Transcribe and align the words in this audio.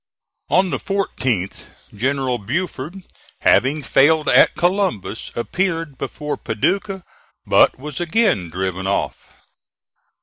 On 0.49 0.71
the 0.71 0.79
14th, 0.79 1.65
General 1.93 2.39
Buford, 2.39 3.03
having 3.41 3.83
failed 3.83 4.27
at 4.29 4.55
Columbus, 4.55 5.31
appeared 5.35 5.99
before 5.99 6.37
Paducah, 6.37 7.03
but 7.45 7.77
was 7.77 7.99
again 7.99 8.49
driven 8.49 8.87
off. 8.87 9.31